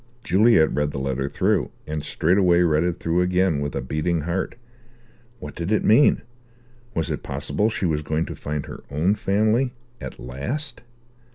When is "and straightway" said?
1.85-2.61